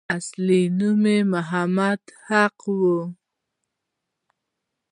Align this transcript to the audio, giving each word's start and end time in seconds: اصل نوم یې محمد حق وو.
اصل 0.17 0.47
نوم 0.77 1.03
یې 1.13 1.17
محمد 1.33 2.01
حق 2.27 2.57
وو. 2.79 2.97